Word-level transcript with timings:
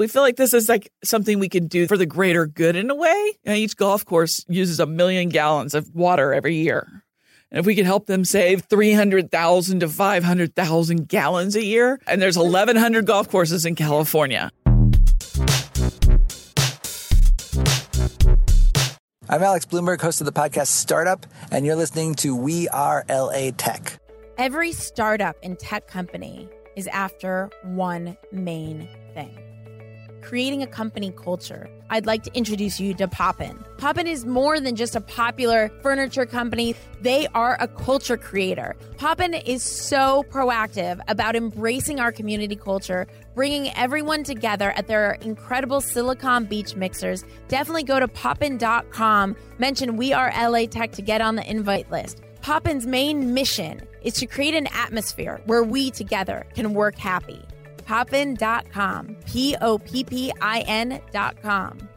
we 0.00 0.08
feel 0.08 0.22
like 0.22 0.36
this 0.36 0.54
is 0.54 0.66
like 0.66 0.90
something 1.04 1.38
we 1.38 1.50
can 1.50 1.66
do 1.66 1.86
for 1.86 1.98
the 1.98 2.06
greater 2.06 2.46
good 2.46 2.74
in 2.74 2.88
a 2.88 2.94
way. 2.94 3.32
You 3.44 3.50
know, 3.50 3.54
each 3.54 3.76
golf 3.76 4.06
course 4.06 4.46
uses 4.48 4.80
a 4.80 4.86
million 4.86 5.28
gallons 5.28 5.74
of 5.74 5.94
water 5.94 6.32
every 6.32 6.56
year. 6.56 7.04
And 7.50 7.60
if 7.60 7.66
we 7.66 7.74
could 7.74 7.84
help 7.84 8.06
them 8.06 8.24
save 8.24 8.62
300,000 8.62 9.80
to 9.80 9.88
500,000 9.90 11.06
gallons 11.06 11.54
a 11.54 11.62
year, 11.62 12.00
and 12.06 12.22
there's 12.22 12.38
1,100 12.38 13.04
golf 13.04 13.28
courses 13.28 13.66
in 13.66 13.74
California. 13.74 14.50
I'm 19.28 19.42
Alex 19.42 19.66
Blumberg, 19.66 20.00
host 20.00 20.22
of 20.22 20.24
the 20.24 20.32
podcast 20.32 20.68
Startup, 20.68 21.26
and 21.50 21.66
you're 21.66 21.76
listening 21.76 22.14
to 22.16 22.34
We 22.34 22.68
Are 22.68 23.04
LA 23.10 23.50
Tech. 23.54 23.98
Every 24.38 24.72
startup 24.72 25.36
and 25.42 25.58
tech 25.58 25.88
company 25.88 26.48
is 26.74 26.86
after 26.86 27.50
one 27.64 28.16
main 28.32 28.88
thing 29.12 29.49
creating 30.22 30.62
a 30.62 30.66
company 30.66 31.10
culture. 31.10 31.68
I'd 31.90 32.06
like 32.06 32.22
to 32.22 32.34
introduce 32.34 32.78
you 32.78 32.94
to 32.94 33.08
Poppin. 33.08 33.62
Poppin 33.78 34.06
is 34.06 34.24
more 34.24 34.60
than 34.60 34.76
just 34.76 34.94
a 34.94 35.00
popular 35.00 35.70
furniture 35.82 36.26
company, 36.26 36.76
they 37.00 37.26
are 37.28 37.56
a 37.60 37.66
culture 37.66 38.16
creator. 38.16 38.76
Poppin 38.96 39.34
is 39.34 39.62
so 39.62 40.24
proactive 40.30 41.00
about 41.08 41.34
embracing 41.34 41.98
our 41.98 42.12
community 42.12 42.56
culture, 42.56 43.06
bringing 43.34 43.72
everyone 43.74 44.22
together 44.22 44.70
at 44.72 44.86
their 44.86 45.12
incredible 45.22 45.80
Silicon 45.80 46.44
Beach 46.44 46.76
mixers. 46.76 47.24
Definitely 47.48 47.84
go 47.84 47.98
to 47.98 48.06
poppin.com, 48.06 49.36
mention 49.58 49.96
We 49.96 50.12
Are 50.12 50.32
LA 50.36 50.66
Tech 50.66 50.92
to 50.92 51.02
get 51.02 51.20
on 51.20 51.36
the 51.36 51.50
invite 51.50 51.90
list. 51.90 52.22
Poppin's 52.42 52.86
main 52.86 53.34
mission 53.34 53.82
is 54.02 54.14
to 54.14 54.26
create 54.26 54.54
an 54.54 54.66
atmosphere 54.68 55.40
where 55.44 55.62
we 55.62 55.90
together 55.90 56.46
can 56.54 56.72
work 56.72 56.96
happy 56.96 57.42
poppin.com. 57.90 59.16
P 59.26 59.56
O 59.60 59.76
P 59.78 60.04
P 60.04 60.32
I 60.40 60.60
N.com. 60.60 61.88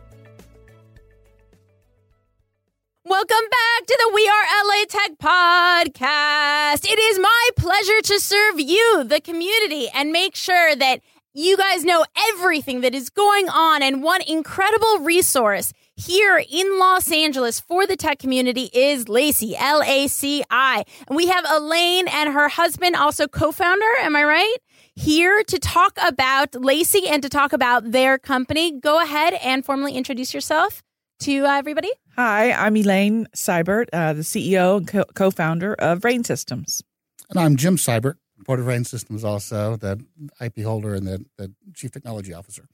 Welcome 3.06 3.46
back 3.52 3.86
to 3.86 3.98
the 4.00 4.12
We 4.16 4.28
Are 4.28 4.44
LA 4.66 4.86
Tech 4.90 5.12
podcast. 5.22 6.90
It 6.90 6.98
is 6.98 7.20
my 7.20 7.50
pleasure 7.56 8.02
to 8.06 8.20
serve 8.20 8.60
you, 8.60 9.04
the 9.04 9.22
community, 9.22 9.88
and 9.94 10.12
make 10.12 10.36
sure 10.36 10.76
that 10.76 11.02
you 11.36 11.58
guys 11.58 11.84
know 11.84 12.06
everything 12.34 12.82
that 12.82 12.96
is 12.96 13.12
going 13.12 13.50
on. 13.50 13.84
And 13.84 14.02
one 14.02 14.22
incredible 14.24 15.00
resource 15.00 15.74
here 15.96 16.44
in 16.50 16.80
Los 16.80 17.12
Angeles 17.12 17.60
for 17.60 17.86
the 17.86 17.96
tech 17.96 18.18
community 18.18 18.72
is 18.74 19.06
Laci, 19.06 19.54
L 19.60 19.84
A 19.84 20.08
C 20.08 20.44
I. 20.50 20.86
And 21.08 21.16
we 21.16 21.28
have 21.28 21.46
Elaine 21.48 22.08
and 22.08 22.34
her 22.34 22.50
husband, 22.50 22.96
also 22.96 23.28
co 23.28 23.52
founder. 23.52 23.86
Am 24.00 24.16
I 24.16 24.24
right? 24.24 24.58
Here 24.96 25.44
to 25.46 25.58
talk 25.58 25.98
about 26.06 26.52
Laci 26.52 27.10
and 27.10 27.24
to 27.24 27.30
talk 27.30 27.52
about 27.52 27.92
their 27.92 28.20
company. 28.20 28.80
Go 28.80 29.02
ahead 29.02 29.34
and 29.34 29.66
formally 29.66 29.94
introduce 29.94 30.36
yourself 30.36 30.84
to 31.22 31.46
uh, 31.46 31.54
everybody. 31.54 31.90
Hi, 32.16 32.52
I'm 32.52 32.78
Elaine 32.78 33.26
Sibert, 33.36 33.88
uh, 33.92 34.14
the 34.14 34.22
CEO 34.22 34.78
and 34.78 35.16
co 35.16 35.32
founder 35.32 35.74
of 35.74 36.04
Rain 36.04 36.24
Systems. 36.24 36.84
And 37.32 37.40
I'm 37.40 37.56
Jim 37.56 37.76
Sibert, 37.76 38.18
part 38.46 38.60
of 38.60 38.68
Rain 38.68 38.84
Systems, 38.84 39.24
also 39.24 39.78
the 39.78 40.06
IP 40.40 40.60
holder 40.60 40.94
and 40.94 41.08
the, 41.08 41.26
the 41.38 41.52
chief 41.74 41.90
technology 41.90 42.32
officer. 42.32 42.68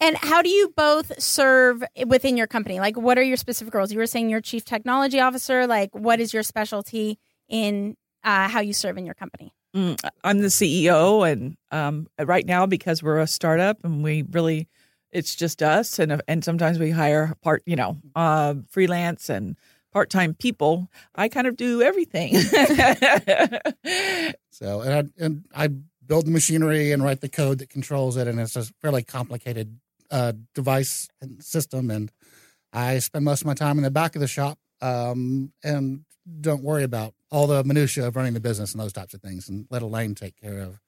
And 0.00 0.16
how 0.16 0.40
do 0.40 0.48
you 0.48 0.72
both 0.74 1.22
serve 1.22 1.84
within 2.06 2.38
your 2.38 2.46
company? 2.46 2.80
Like, 2.80 2.96
what 2.96 3.18
are 3.18 3.22
your 3.22 3.36
specific 3.36 3.74
roles? 3.74 3.92
You 3.92 3.98
were 3.98 4.06
saying 4.06 4.30
you're 4.30 4.40
chief 4.40 4.64
technology 4.64 5.20
officer. 5.20 5.66
Like, 5.66 5.94
what 5.94 6.20
is 6.20 6.32
your 6.32 6.42
specialty 6.42 7.18
in 7.50 7.98
uh, 8.24 8.48
how 8.48 8.60
you 8.60 8.72
serve 8.72 8.96
in 8.96 9.04
your 9.04 9.14
company? 9.14 9.52
Mm, 9.74 9.96
I'm 10.24 10.40
the 10.40 10.48
CEO, 10.48 11.30
and 11.30 11.56
um, 11.70 12.08
right 12.18 12.44
now 12.44 12.66
because 12.66 13.02
we're 13.02 13.20
a 13.20 13.26
startup 13.26 13.78
and 13.84 14.02
we 14.02 14.24
really, 14.30 14.68
it's 15.12 15.36
just 15.36 15.62
us, 15.62 15.98
and 15.98 16.20
and 16.26 16.44
sometimes 16.44 16.78
we 16.78 16.90
hire 16.90 17.34
part, 17.42 17.62
you 17.66 17.76
know, 17.76 17.96
uh, 18.16 18.54
freelance 18.68 19.28
and 19.28 19.56
part 19.92 20.10
time 20.10 20.34
people. 20.34 20.88
I 21.14 21.28
kind 21.28 21.46
of 21.46 21.56
do 21.56 21.82
everything. 21.82 22.34
so 24.50 24.80
and 24.80 24.92
I, 24.92 25.04
and 25.24 25.46
I 25.54 25.68
build 26.04 26.26
the 26.26 26.32
machinery 26.32 26.90
and 26.90 27.02
write 27.04 27.20
the 27.20 27.28
code 27.28 27.58
that 27.58 27.70
controls 27.70 28.16
it, 28.16 28.26
and 28.26 28.40
it's 28.40 28.56
a 28.56 28.64
fairly 28.80 29.04
complicated 29.04 29.78
uh, 30.10 30.32
device 30.52 31.08
and 31.20 31.42
system, 31.44 31.92
and 31.92 32.10
I 32.72 32.98
spend 32.98 33.24
most 33.24 33.42
of 33.42 33.46
my 33.46 33.54
time 33.54 33.78
in 33.78 33.84
the 33.84 33.90
back 33.92 34.16
of 34.16 34.20
the 34.20 34.26
shop 34.26 34.58
um, 34.80 35.52
and 35.62 36.04
don't 36.40 36.62
worry 36.62 36.84
about 36.84 37.14
all 37.30 37.46
the 37.46 37.64
minutia 37.64 38.06
of 38.06 38.16
running 38.16 38.34
the 38.34 38.40
business 38.40 38.72
and 38.72 38.80
those 38.80 38.92
types 38.92 39.14
of 39.14 39.20
things, 39.20 39.48
and 39.48 39.66
let 39.70 39.82
Elaine 39.82 40.14
take 40.14 40.40
care 40.40 40.58
of 40.58 40.80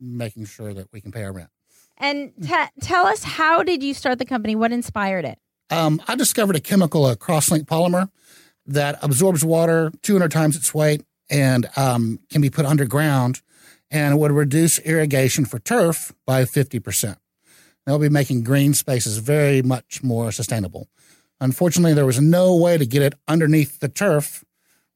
making 0.00 0.46
sure 0.46 0.72
that 0.74 0.88
we 0.92 1.00
can 1.00 1.12
pay 1.12 1.24
our 1.24 1.32
rent. 1.32 1.50
And 1.98 2.32
t- 2.42 2.54
tell 2.80 3.06
us, 3.06 3.22
how 3.22 3.62
did 3.62 3.82
you 3.82 3.92
start 3.92 4.18
the 4.18 4.24
company? 4.24 4.54
What 4.54 4.72
inspired 4.72 5.24
it? 5.26 5.38
Um, 5.68 6.02
I 6.08 6.16
discovered 6.16 6.56
a 6.56 6.60
chemical, 6.60 7.06
a 7.06 7.14
cross-linked 7.14 7.68
polymer, 7.68 8.10
that 8.66 8.98
absorbs 9.02 9.44
water 9.44 9.92
200 10.02 10.30
times 10.30 10.56
its 10.56 10.74
weight 10.74 11.04
and 11.28 11.68
um, 11.76 12.18
can 12.30 12.40
be 12.40 12.50
put 12.50 12.66
underground, 12.66 13.42
and 13.90 14.14
it 14.14 14.16
would 14.16 14.32
reduce 14.32 14.78
irrigation 14.80 15.44
for 15.44 15.58
turf 15.58 16.12
by 16.26 16.44
50%. 16.44 17.16
They'll 17.86 17.98
be 17.98 18.08
making 18.08 18.44
green 18.44 18.74
spaces 18.74 19.18
very 19.18 19.62
much 19.62 20.02
more 20.02 20.32
sustainable. 20.32 20.88
Unfortunately, 21.40 21.94
there 21.94 22.06
was 22.06 22.20
no 22.20 22.54
way 22.56 22.76
to 22.76 22.86
get 22.86 23.02
it 23.02 23.14
underneath 23.26 23.80
the 23.80 23.88
turf 23.88 24.44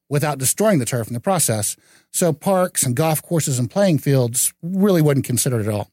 without 0.09 0.39
destroying 0.39 0.79
the 0.79 0.85
turf 0.85 1.09
in 1.09 1.15
the 1.15 1.21
process. 1.21 1.77
So 2.11 2.33
parks 2.33 2.83
and 2.83 2.95
golf 2.95 3.23
courses 3.23 3.59
and 3.59 3.71
playing 3.71 3.99
fields 3.99 4.53
really 4.63 5.03
wasn't 5.03 5.25
considered 5.25 5.67
at 5.67 5.73
all. 5.73 5.91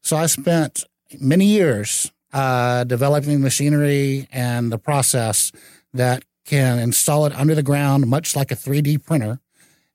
So 0.00 0.16
I 0.16 0.26
spent 0.26 0.84
many 1.20 1.44
years 1.44 2.10
uh, 2.32 2.84
developing 2.84 3.40
machinery 3.40 4.26
and 4.32 4.72
the 4.72 4.78
process 4.78 5.52
that 5.92 6.24
can 6.44 6.78
install 6.78 7.26
it 7.26 7.32
under 7.34 7.54
the 7.54 7.62
ground, 7.62 8.06
much 8.06 8.34
like 8.34 8.50
a 8.50 8.56
3D 8.56 9.04
printer, 9.04 9.38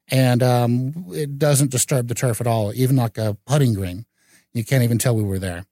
and 0.10 0.42
um, 0.42 1.06
it 1.10 1.38
doesn't 1.38 1.72
disturb 1.72 2.08
the 2.08 2.16
turf 2.16 2.40
at 2.40 2.48
all, 2.48 2.72
even 2.74 2.96
like 2.96 3.18
a 3.18 3.36
putting 3.46 3.74
green. 3.74 4.06
You 4.54 4.64
can't 4.64 4.84
even 4.84 4.98
tell 4.98 5.16
we 5.16 5.24
were 5.24 5.40
there. 5.40 5.66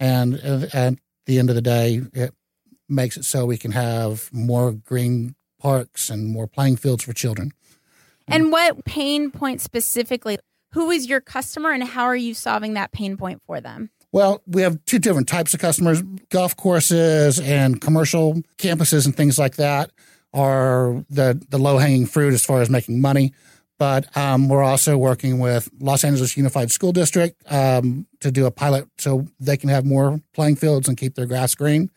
And 0.00 0.40
uh, 0.42 0.66
at 0.72 0.94
the 1.26 1.38
end 1.38 1.50
of 1.50 1.54
the 1.54 1.62
day, 1.62 2.00
it 2.14 2.34
makes 2.88 3.16
it 3.16 3.24
so 3.24 3.44
we 3.44 3.58
can 3.58 3.72
have 3.72 4.30
more 4.32 4.72
green 4.72 5.34
parks 5.62 6.10
and 6.10 6.26
more 6.26 6.48
playing 6.48 6.76
fields 6.76 7.04
for 7.04 7.12
children. 7.12 7.52
And 8.26 8.50
what 8.50 8.84
pain 8.84 9.30
point 9.30 9.60
specifically? 9.60 10.38
Who 10.72 10.90
is 10.90 11.08
your 11.08 11.20
customer 11.20 11.70
and 11.70 11.84
how 11.84 12.04
are 12.04 12.16
you 12.16 12.34
solving 12.34 12.74
that 12.74 12.92
pain 12.92 13.16
point 13.16 13.42
for 13.46 13.60
them? 13.60 13.90
Well, 14.10 14.42
we 14.46 14.62
have 14.62 14.84
two 14.84 14.98
different 14.98 15.28
types 15.28 15.54
of 15.54 15.60
customers 15.60 16.02
golf 16.30 16.56
courses 16.56 17.38
and 17.38 17.80
commercial 17.80 18.42
campuses 18.58 19.06
and 19.06 19.16
things 19.16 19.38
like 19.38 19.56
that 19.56 19.90
are 20.34 21.04
the, 21.08 21.40
the 21.50 21.58
low 21.58 21.78
hanging 21.78 22.06
fruit 22.06 22.34
as 22.34 22.44
far 22.44 22.60
as 22.60 22.68
making 22.68 23.00
money. 23.00 23.32
But 23.78 24.16
um, 24.16 24.48
we're 24.48 24.62
also 24.62 24.96
working 24.96 25.38
with 25.38 25.68
Los 25.80 26.04
Angeles 26.04 26.36
Unified 26.36 26.70
School 26.70 26.92
District 26.92 27.40
um, 27.52 28.06
to 28.20 28.30
do 28.30 28.46
a 28.46 28.50
pilot 28.50 28.88
so 28.98 29.26
they 29.40 29.56
can 29.56 29.68
have 29.70 29.84
more 29.84 30.20
playing 30.34 30.56
fields 30.56 30.88
and 30.88 30.96
keep 30.96 31.14
their 31.14 31.26
grass 31.26 31.54
green. 31.54 31.90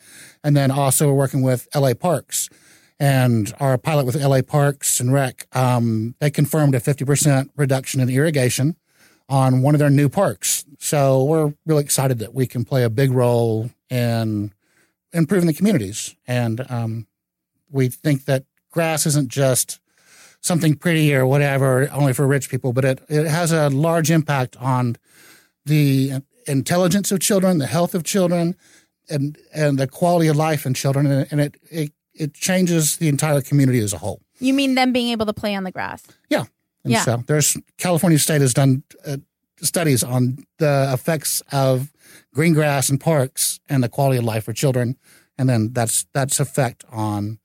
And 0.44 0.56
then 0.56 0.72
also 0.72 1.08
we're 1.08 1.14
working 1.14 1.44
with 1.44 1.68
LA 1.76 1.94
Parks 1.94 2.50
and 3.00 3.54
our 3.60 3.78
pilot 3.78 4.06
with 4.06 4.16
LA 4.16 4.42
Parks 4.42 5.00
and 5.00 5.12
Rec, 5.12 5.48
um, 5.54 6.16
they 6.20 6.30
confirmed 6.30 6.76
a 6.76 6.80
50% 6.80 7.50
reduction 7.56 8.00
in 8.00 8.10
irrigation 8.10 8.76
on 9.28 9.62
one 9.62 9.76
of 9.76 9.80
their 9.80 9.90
new 9.90 10.08
parks. 10.08 10.66
So 10.80 11.24
we're 11.24 11.54
really 11.66 11.84
excited 11.84 12.20
that 12.20 12.34
we 12.34 12.48
can 12.48 12.64
play 12.64 12.84
a 12.84 12.90
big 12.90 13.12
role 13.12 13.70
in 13.90 14.54
improving 15.12 15.48
the 15.48 15.54
communities. 15.54 16.16
And 16.28 16.66
um, 16.70 17.08
we 17.70 17.90
think 17.90 18.26
that 18.26 18.46
grass 18.72 19.06
isn't 19.06 19.30
just 19.30 19.80
something 20.42 20.76
pretty 20.76 21.14
or 21.16 21.26
whatever, 21.26 21.90
only 21.92 22.14
for 22.14 22.28
rich 22.28 22.50
people, 22.50 22.72
but 22.72 22.86
it, 22.86 23.02
it 23.10 23.26
has 23.26 23.52
a 23.52 23.70
large 23.70 24.12
impact 24.12 24.56
on 24.58 24.96
the 25.66 26.22
intelligence 26.46 27.12
of 27.12 27.20
children, 27.20 27.58
the 27.58 27.66
health 27.66 27.96
of 27.96 28.04
children, 28.04 28.56
and, 29.10 29.38
and 29.54 29.80
the 29.80 29.88
quality 29.88 30.28
of 30.28 30.36
life 30.36 30.66
in 30.66 30.74
children. 30.76 31.08
And, 31.08 31.28
and 31.32 31.42
it, 31.42 31.58
it 31.72 31.92
it 32.16 32.34
changes 32.34 32.98
the 32.98 33.08
entire 33.08 33.42
community 33.42 33.80
as 33.80 33.94
a 33.94 33.98
whole. 33.98 34.22
You 34.40 34.54
mean 34.54 34.76
them 34.76 34.92
being 34.92 35.10
able 35.10 35.26
to 35.26 35.34
play 35.34 35.56
on 35.56 35.64
the 35.64 35.72
grass? 35.72 36.04
Yeah. 36.30 36.46
And 36.84 36.94
yeah. 36.94 37.02
So 37.02 37.24
there's 37.28 37.58
California 37.78 38.20
State 38.20 38.42
has 38.42 38.54
done 38.54 38.84
uh, 39.06 39.18
studies 39.62 40.04
on 40.04 40.46
the 40.60 40.90
effects 40.94 41.42
of 41.52 41.92
green 42.34 42.54
grass 42.54 42.90
and 42.90 43.00
parks 43.00 43.60
and 43.70 43.84
the 43.84 43.90
quality 43.90 44.18
of 44.18 44.24
life 44.24 44.46
for 44.46 44.54
children, 44.54 44.98
and 45.38 45.50
then 45.50 45.74
that's 45.74 46.06
that's 46.14 46.40
effect 46.40 46.84
on 46.92 47.40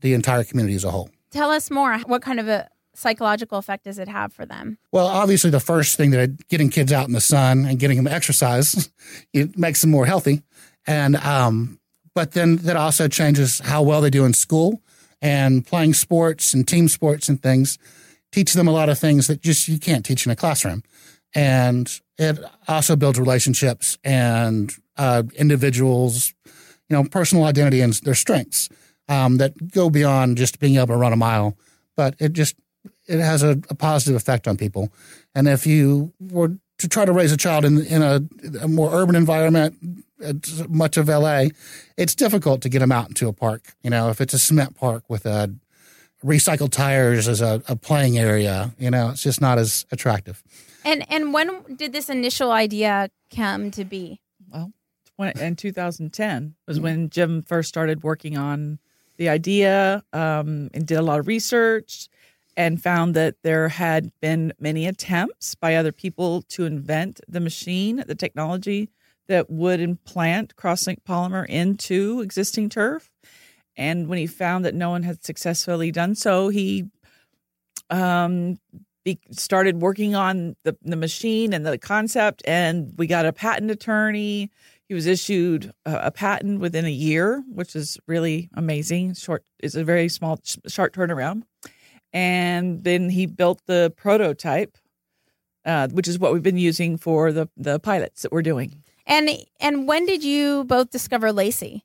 the 0.00 0.14
entire 0.14 0.44
community 0.44 0.74
as 0.74 0.84
a 0.84 0.90
whole. 0.90 1.10
Tell 1.30 1.50
us 1.50 1.70
more. 1.70 1.98
What 2.00 2.22
kind 2.22 2.40
of 2.40 2.48
a 2.48 2.68
psychological 2.94 3.58
effect 3.58 3.84
does 3.84 3.98
it 3.98 4.08
have 4.08 4.32
for 4.32 4.44
them? 4.44 4.78
Well, 4.90 5.06
obviously, 5.06 5.50
the 5.50 5.60
first 5.60 5.96
thing 5.96 6.10
that 6.10 6.48
getting 6.48 6.68
kids 6.68 6.92
out 6.92 7.06
in 7.06 7.14
the 7.14 7.20
sun 7.20 7.64
and 7.64 7.78
getting 7.78 7.96
them 7.96 8.06
exercise, 8.06 8.90
it 9.32 9.56
makes 9.58 9.80
them 9.80 9.90
more 9.90 10.06
healthy. 10.06 10.42
And, 10.86 11.16
um, 11.16 11.78
but 12.14 12.32
then 12.32 12.56
that 12.56 12.76
also 12.76 13.08
changes 13.08 13.60
how 13.60 13.82
well 13.82 14.00
they 14.00 14.10
do 14.10 14.24
in 14.24 14.34
school 14.34 14.82
and 15.20 15.66
playing 15.66 15.94
sports 15.94 16.52
and 16.52 16.66
team 16.66 16.88
sports 16.88 17.28
and 17.28 17.42
things 17.42 17.78
teach 18.32 18.54
them 18.54 18.66
a 18.66 18.72
lot 18.72 18.88
of 18.88 18.98
things 18.98 19.26
that 19.26 19.40
just 19.40 19.68
you 19.68 19.78
can't 19.78 20.04
teach 20.04 20.26
in 20.26 20.32
a 20.32 20.36
classroom. 20.36 20.82
And 21.34 21.88
it 22.18 22.38
also 22.66 22.96
builds 22.96 23.18
relationships 23.18 23.98
and 24.02 24.72
uh, 24.96 25.22
individuals, 25.36 26.34
you 26.88 26.96
know, 26.96 27.04
personal 27.04 27.44
identity 27.44 27.80
and 27.80 27.92
their 27.94 28.14
strengths 28.14 28.68
um, 29.08 29.36
that 29.38 29.70
go 29.72 29.90
beyond 29.90 30.36
just 30.36 30.58
being 30.58 30.76
able 30.76 30.88
to 30.88 30.96
run 30.96 31.12
a 31.12 31.16
mile. 31.16 31.56
But 31.96 32.16
it 32.18 32.32
just 32.32 32.56
it 33.06 33.20
has 33.20 33.42
a, 33.42 33.50
a, 33.68 33.74
positive 33.74 34.14
effect 34.16 34.48
on 34.48 34.56
people. 34.56 34.92
And 35.34 35.48
if 35.48 35.66
you 35.66 36.12
were 36.20 36.56
to 36.82 36.88
try 36.88 37.04
to 37.04 37.12
raise 37.12 37.32
a 37.32 37.36
child 37.36 37.64
in 37.64 37.78
in 37.86 38.02
a, 38.02 38.20
a 38.60 38.68
more 38.68 38.92
urban 38.92 39.16
environment, 39.16 39.76
much 40.68 40.96
of 40.96 41.08
LA, 41.08 41.46
it's 41.96 42.14
difficult 42.14 42.60
to 42.62 42.68
get 42.68 42.80
them 42.80 42.92
out 42.92 43.08
into 43.08 43.28
a 43.28 43.32
park. 43.32 43.74
You 43.82 43.90
know, 43.90 44.10
if 44.10 44.20
it's 44.20 44.34
a 44.34 44.38
cement 44.38 44.76
park 44.76 45.04
with 45.08 45.24
a 45.24 45.54
recycled 46.24 46.70
tires 46.70 47.28
as 47.28 47.40
a, 47.40 47.62
a 47.68 47.76
playing 47.76 48.18
area, 48.18 48.74
you 48.78 48.90
know, 48.90 49.10
it's 49.10 49.22
just 49.22 49.40
not 49.40 49.58
as 49.58 49.86
attractive. 49.92 50.42
And 50.84 51.06
and 51.08 51.32
when 51.32 51.76
did 51.76 51.92
this 51.92 52.08
initial 52.08 52.50
idea 52.50 53.10
come 53.34 53.70
to 53.70 53.84
be? 53.84 54.20
Well, 54.50 54.72
in 55.38 55.54
2010 55.54 56.56
was 56.66 56.80
when 56.80 57.10
Jim 57.10 57.42
first 57.42 57.68
started 57.68 58.02
working 58.02 58.36
on 58.36 58.80
the 59.18 59.28
idea 59.28 60.02
um, 60.12 60.68
and 60.74 60.84
did 60.84 60.98
a 60.98 61.02
lot 61.02 61.20
of 61.20 61.28
research 61.28 62.08
and 62.56 62.82
found 62.82 63.14
that 63.14 63.36
there 63.42 63.68
had 63.68 64.12
been 64.20 64.52
many 64.58 64.86
attempts 64.86 65.54
by 65.54 65.74
other 65.74 65.92
people 65.92 66.42
to 66.42 66.64
invent 66.64 67.20
the 67.26 67.40
machine, 67.40 68.04
the 68.06 68.14
technology 68.14 68.90
that 69.28 69.48
would 69.48 69.80
implant 69.80 70.56
cross-linked 70.56 71.04
polymer 71.04 71.46
into 71.46 72.20
existing 72.20 72.68
turf. 72.68 73.10
And 73.76 74.08
when 74.08 74.18
he 74.18 74.26
found 74.26 74.64
that 74.64 74.74
no 74.74 74.90
one 74.90 75.02
had 75.02 75.24
successfully 75.24 75.90
done 75.90 76.14
so, 76.14 76.48
he 76.48 76.84
um, 77.88 78.58
be, 79.04 79.18
started 79.30 79.80
working 79.80 80.14
on 80.14 80.56
the, 80.64 80.76
the 80.82 80.96
machine 80.96 81.54
and 81.54 81.64
the 81.64 81.78
concept. 81.78 82.42
And 82.46 82.92
we 82.98 83.06
got 83.06 83.24
a 83.24 83.32
patent 83.32 83.70
attorney. 83.70 84.50
He 84.88 84.94
was 84.94 85.06
issued 85.06 85.72
a, 85.86 86.06
a 86.06 86.10
patent 86.10 86.60
within 86.60 86.84
a 86.84 86.90
year, 86.90 87.42
which 87.48 87.74
is 87.74 87.98
really 88.06 88.50
amazing. 88.54 89.14
Short 89.14 89.44
is 89.62 89.74
a 89.74 89.84
very 89.84 90.08
small, 90.08 90.38
short 90.68 90.92
turnaround. 90.92 91.44
And 92.12 92.84
then 92.84 93.10
he 93.10 93.26
built 93.26 93.62
the 93.66 93.92
prototype, 93.96 94.76
uh, 95.64 95.88
which 95.88 96.08
is 96.08 96.18
what 96.18 96.32
we've 96.32 96.42
been 96.42 96.58
using 96.58 96.98
for 96.98 97.32
the 97.32 97.48
the 97.56 97.78
pilots 97.80 98.22
that 98.22 98.32
we're 98.32 98.42
doing. 98.42 98.82
And 99.06 99.30
and 99.60 99.88
when 99.88 100.06
did 100.06 100.22
you 100.22 100.64
both 100.64 100.90
discover 100.90 101.28
LACI? 101.32 101.82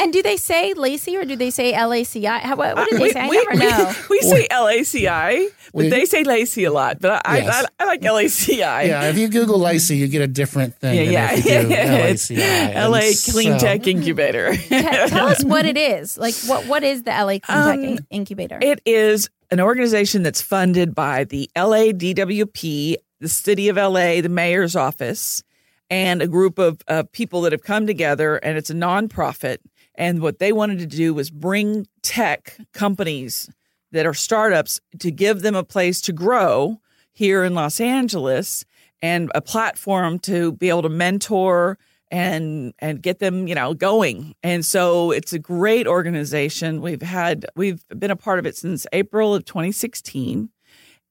And 0.00 0.12
do 0.12 0.22
they 0.22 0.36
say 0.36 0.72
Lacy 0.74 1.16
or 1.16 1.24
do 1.24 1.36
they 1.36 1.50
say 1.50 1.72
L 1.74 1.92
A 1.92 2.02
C 2.04 2.26
I? 2.26 2.38
How 2.38 2.56
What, 2.56 2.74
what 2.76 2.88
do 2.90 2.96
they 2.98 3.02
we, 3.04 3.10
say? 3.12 3.20
I 3.20 3.28
we, 3.28 3.36
never 3.36 3.50
we, 3.52 3.58
know. 3.58 3.92
We 4.10 4.20
say 4.22 4.46
L 4.50 4.68
A 4.68 4.82
C 4.82 5.06
I, 5.08 5.48
but 5.72 5.74
We- 5.74 5.88
they 5.90 6.04
say 6.06 6.24
Lacey 6.24 6.64
a 6.64 6.72
lot. 6.72 7.00
But 7.00 7.22
I, 7.26 7.38
Yes. 7.38 7.66
I, 7.78 7.84
I 7.84 7.86
like 7.86 8.04
L 8.04 8.16
A 8.18 8.28
C 8.28 8.62
I. 8.62 8.82
Yeah, 8.84 9.04
if 9.10 9.18
you 9.18 9.28
Google 9.28 9.58
Lacey, 9.58 9.96
you 9.98 10.08
get 10.08 10.22
a 10.22 10.26
different 10.26 10.74
thing. 10.76 10.96
Yeah, 11.12 11.32
yeah. 11.32 11.32
if 11.34 11.44
you 11.44 11.52
it's 11.70 12.28
LACI. 12.30 12.74
LA 12.88 12.96
And 12.98 13.16
Clean 13.32 13.58
so- 13.58 13.66
Tech 13.66 13.86
Incubator. 13.86 14.56
Te- 14.56 14.68
Tell 15.08 15.28
us 15.28 15.44
what 15.44 15.66
it 15.66 15.76
is. 15.76 16.16
Like 16.18 16.34
what 16.46 16.66
what 16.66 16.82
is 16.82 17.02
the 17.02 17.10
LA 17.10 17.38
Clean 17.38 17.40
Tech 17.42 17.78
Um, 17.78 17.84
In- 17.84 18.06
Incubator? 18.10 18.58
It 18.62 18.80
is 18.86 19.28
an 19.50 19.60
organization 19.60 20.22
that's 20.22 20.40
funded 20.40 20.94
by 20.94 21.24
the 21.24 21.50
LADWP, 21.56 22.96
the 23.20 23.28
City 23.28 23.68
of 23.68 23.76
LA, 23.76 24.20
the 24.20 24.28
mayor's 24.28 24.76
office, 24.76 25.42
and 25.90 26.22
a 26.22 26.26
group 26.28 26.58
of 26.58 26.80
uh, 26.88 27.02
people 27.12 27.42
that 27.42 27.52
have 27.52 27.62
come 27.62 27.86
together, 27.86 28.36
and 28.36 28.56
it's 28.56 28.70
a 28.70 28.74
nonprofit. 28.74 29.58
And 29.94 30.20
what 30.20 30.38
they 30.38 30.52
wanted 30.52 30.78
to 30.78 30.86
do 30.86 31.12
was 31.14 31.30
bring 31.30 31.86
tech 32.02 32.56
companies 32.72 33.50
that 33.92 34.06
are 34.06 34.14
startups 34.14 34.80
to 35.00 35.10
give 35.10 35.42
them 35.42 35.54
a 35.54 35.64
place 35.64 36.00
to 36.02 36.12
grow 36.12 36.80
here 37.12 37.44
in 37.44 37.54
Los 37.54 37.80
Angeles 37.80 38.64
and 39.02 39.30
a 39.34 39.40
platform 39.40 40.18
to 40.20 40.52
be 40.52 40.68
able 40.68 40.82
to 40.82 40.88
mentor 40.88 41.78
and 42.12 42.74
and 42.80 43.02
get 43.02 43.18
them 43.18 43.46
you 43.46 43.54
know 43.54 43.74
going. 43.74 44.34
And 44.42 44.64
so 44.64 45.10
it's 45.10 45.32
a 45.32 45.38
great 45.38 45.86
organization. 45.86 46.80
We've 46.80 47.02
had 47.02 47.46
we've 47.56 47.84
been 47.96 48.10
a 48.10 48.16
part 48.16 48.38
of 48.38 48.46
it 48.46 48.56
since 48.56 48.86
april 48.92 49.34
of 49.34 49.44
2016 49.44 50.50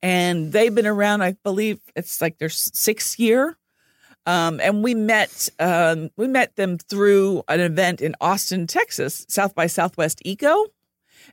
and 0.02 0.52
they've 0.52 0.74
been 0.74 0.88
around 0.88 1.22
i 1.22 1.36
believe 1.44 1.80
it's 1.96 2.22
like 2.22 2.38
their 2.38 2.50
sixth 2.50 3.20
year 3.20 3.58
um, 4.30 4.60
and 4.62 4.84
we 4.84 4.94
met 4.94 5.50
um, 5.60 6.10
we 6.18 6.28
met 6.28 6.56
them 6.56 6.78
through 6.78 7.44
an 7.48 7.60
event 7.60 8.02
in 8.02 8.16
austin 8.22 8.68
texas 8.68 9.26
south 9.30 9.56
by 9.56 9.68
southwest 9.68 10.22
eco 10.26 10.66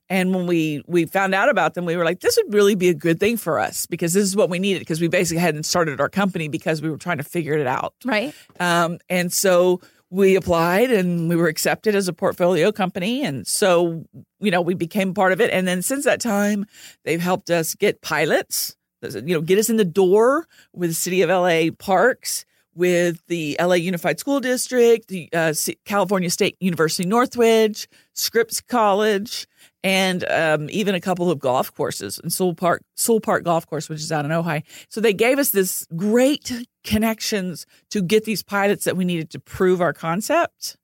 and 0.09 0.35
when 0.35 0.47
we 0.47 0.83
we 0.87 1.07
found 1.07 1.35
out 1.35 1.49
about 1.49 1.75
them, 1.75 1.85
we 1.85 1.97
were 1.97 2.05
like, 2.05 2.21
this 2.21 2.39
would 2.43 2.55
really 2.55 2.75
be 2.75 2.89
a 2.89 2.95
good 2.95 3.19
thing 3.19 3.37
for 3.37 3.59
us 3.59 3.87
because 3.87 4.13
this 4.13 4.25
is 4.25 4.37
what 4.37 4.51
we 4.51 4.59
needed 4.59 4.81
because 4.81 5.01
we 5.01 5.09
basically 5.09 5.41
hadn't 5.41 5.65
started 5.65 6.01
our 6.01 6.09
company 6.09 6.49
because 6.49 6.81
we 6.83 6.91
were 6.91 6.99
trying 6.99 7.19
to 7.19 7.25
figure 7.25 7.55
it 7.55 7.67
out. 7.67 7.95
right. 8.05 8.35
Um, 8.61 8.99
and 9.09 9.33
so 9.33 9.81
we 10.11 10.37
applied 10.37 10.91
and 10.91 11.29
we 11.29 11.35
were 11.37 11.49
accepted 11.49 11.95
as 11.95 12.07
a 12.07 12.13
portfolio 12.13 12.71
company. 12.71 13.25
And 13.25 13.47
so, 13.47 14.05
you 14.39 14.51
know, 14.51 14.61
we 14.61 14.75
became 14.75 15.15
part 15.15 15.33
of 15.33 15.41
it. 15.41 15.51
And 15.51 15.67
then 15.67 15.83
since 15.83 16.05
that 16.05 16.21
time, 16.21 16.67
they've 17.05 17.21
helped 17.21 17.51
us 17.51 17.75
get 17.75 18.03
pilots, 18.03 18.77
you 19.03 19.35
know, 19.35 19.41
get 19.41 19.59
us 19.59 19.69
in 19.69 19.77
the 19.77 19.85
door 19.85 20.47
with 20.73 20.91
the 20.91 20.95
city 20.95 21.23
of 21.23 21.31
LA 21.31 21.71
parks, 21.77 22.45
with 22.77 23.25
the 23.27 23.57
LA 23.59 23.75
Unified 23.75 24.21
School 24.21 24.39
District, 24.39 25.09
the 25.09 25.29
uh, 25.33 25.55
California 25.85 26.31
State 26.31 26.57
University 26.61 27.09
Northridge, 27.09 27.89
Scripps 28.13 28.61
College, 28.61 29.47
and 29.83 30.29
um, 30.31 30.69
even 30.71 30.95
a 30.95 31.01
couple 31.01 31.31
of 31.31 31.39
golf 31.39 31.75
courses 31.75 32.21
in 32.23 32.29
Soule 32.29 32.55
Park, 32.55 32.83
Soule 32.95 33.21
Park 33.21 33.45
Golf 33.45 33.67
Course, 33.67 33.89
which 33.89 34.01
is 34.01 34.13
out 34.13 34.25
in 34.25 34.31
Ojai. 34.31 34.63
So 34.89 35.01
they 35.01 35.13
gave 35.13 35.39
us 35.39 35.51
this 35.51 35.87
great 35.97 36.53
connections 36.85 37.67
to 37.91 38.03
get 38.03 38.25
these 38.25 38.43
pilots 38.43 38.85
that 38.85 38.97
we 38.97 39.05
needed 39.05 39.31
to 39.31 39.41
prove 39.41 39.81
our 39.81 39.93
concept. 39.93 40.77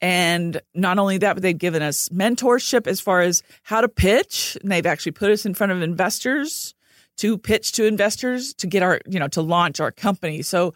And 0.00 0.60
not 0.74 0.98
only 0.98 1.18
that, 1.18 1.34
but 1.34 1.42
they've 1.42 1.56
given 1.56 1.82
us 1.82 2.08
mentorship 2.08 2.86
as 2.86 3.00
far 3.00 3.20
as 3.20 3.42
how 3.62 3.80
to 3.80 3.88
pitch. 3.88 4.56
And 4.60 4.70
they've 4.70 4.86
actually 4.86 5.12
put 5.12 5.30
us 5.30 5.46
in 5.46 5.54
front 5.54 5.72
of 5.72 5.80
investors 5.80 6.74
to 7.18 7.38
pitch 7.38 7.72
to 7.72 7.86
investors 7.86 8.54
to 8.54 8.66
get 8.66 8.82
our, 8.82 9.00
you 9.06 9.20
know, 9.20 9.28
to 9.28 9.42
launch 9.42 9.80
our 9.80 9.92
company. 9.92 10.42
So 10.42 10.74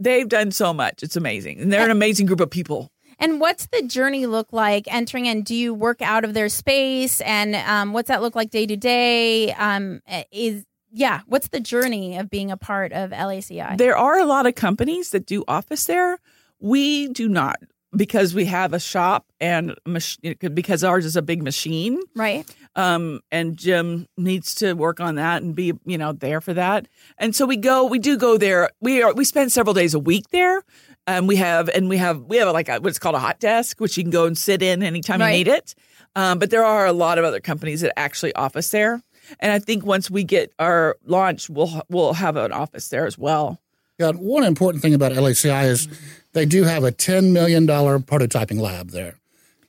they've 0.00 0.28
done 0.28 0.50
so 0.50 0.72
much. 0.72 1.02
It's 1.02 1.16
amazing. 1.16 1.60
And 1.60 1.72
they're 1.72 1.84
an 1.84 1.90
amazing 1.90 2.26
group 2.26 2.40
of 2.40 2.50
people. 2.50 2.90
And 3.18 3.40
what's 3.40 3.66
the 3.66 3.82
journey 3.82 4.26
look 4.26 4.52
like 4.52 4.92
entering 4.92 5.26
in? 5.26 5.42
Do 5.42 5.54
you 5.54 5.72
work 5.72 6.02
out 6.02 6.24
of 6.24 6.34
their 6.34 6.48
space? 6.48 7.20
And 7.20 7.54
um, 7.54 7.92
what's 7.92 8.08
that 8.08 8.22
look 8.22 8.34
like 8.34 8.50
day 8.50 8.66
to 8.66 8.76
day? 8.76 9.52
Um, 9.52 10.02
is 10.32 10.64
yeah, 10.90 11.20
what's 11.26 11.48
the 11.48 11.60
journey 11.60 12.16
of 12.18 12.30
being 12.30 12.50
a 12.50 12.56
part 12.56 12.92
of 12.92 13.10
LACI? 13.10 13.76
There 13.78 13.96
are 13.96 14.18
a 14.18 14.24
lot 14.24 14.46
of 14.46 14.54
companies 14.54 15.10
that 15.10 15.26
do 15.26 15.44
office 15.48 15.84
there. 15.86 16.18
We 16.60 17.08
do 17.08 17.28
not 17.28 17.56
because 17.96 18.34
we 18.34 18.44
have 18.46 18.72
a 18.72 18.80
shop 18.80 19.26
and 19.40 19.74
mach- 19.86 20.18
because 20.52 20.82
ours 20.84 21.04
is 21.04 21.16
a 21.16 21.22
big 21.22 21.42
machine. 21.42 22.00
right. 22.14 22.44
Um, 22.76 23.20
and 23.30 23.56
Jim 23.56 24.06
needs 24.16 24.54
to 24.56 24.74
work 24.74 25.00
on 25.00 25.14
that 25.16 25.42
and 25.42 25.54
be 25.54 25.72
you 25.84 25.98
know 25.98 26.12
there 26.12 26.40
for 26.40 26.54
that. 26.54 26.88
And 27.18 27.34
so 27.34 27.46
we 27.46 27.56
go, 27.56 27.84
we 27.86 27.98
do 27.98 28.16
go 28.16 28.36
there. 28.38 28.70
We 28.80 29.02
are 29.02 29.12
we 29.14 29.24
spend 29.24 29.52
several 29.52 29.74
days 29.74 29.94
a 29.94 29.98
week 29.98 30.30
there. 30.30 30.62
And 31.06 31.28
we 31.28 31.36
have 31.36 31.68
and 31.68 31.88
we 31.90 31.98
have 31.98 32.22
we 32.22 32.38
have 32.38 32.48
like 32.52 32.68
a, 32.70 32.78
what's 32.80 32.98
called 32.98 33.14
a 33.14 33.18
hot 33.18 33.38
desk, 33.38 33.78
which 33.78 33.98
you 33.98 34.04
can 34.04 34.10
go 34.10 34.24
and 34.24 34.38
sit 34.38 34.62
in 34.62 34.82
anytime 34.82 35.20
Right. 35.20 35.32
you 35.32 35.44
need 35.44 35.48
it. 35.48 35.74
Um, 36.16 36.38
but 36.38 36.48
there 36.50 36.64
are 36.64 36.86
a 36.86 36.94
lot 36.94 37.18
of 37.18 37.24
other 37.26 37.40
companies 37.40 37.82
that 37.82 37.92
actually 37.98 38.34
office 38.34 38.70
there. 38.70 39.02
And 39.38 39.52
I 39.52 39.58
think 39.58 39.84
once 39.84 40.10
we 40.10 40.24
get 40.24 40.52
our 40.58 40.96
launch, 41.04 41.50
we'll 41.50 41.82
we'll 41.90 42.14
have 42.14 42.36
an 42.36 42.52
office 42.52 42.88
there 42.88 43.06
as 43.06 43.18
well. 43.18 43.60
Yeah, 43.98 44.12
one 44.12 44.44
important 44.44 44.82
thing 44.82 44.94
about 44.94 45.12
LACI 45.12 45.66
is 45.66 45.88
they 46.32 46.46
do 46.46 46.64
have 46.64 46.82
a 46.82 46.90
$10 46.90 47.32
million 47.32 47.64
prototyping 47.66 48.58
lab 48.58 48.90
there. 48.90 49.20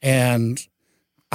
And 0.01 0.59